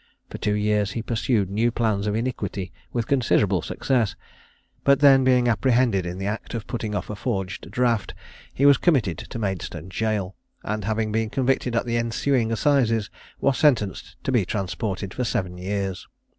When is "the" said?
6.17-6.25, 11.85-11.97